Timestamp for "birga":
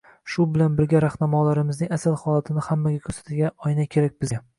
0.77-1.01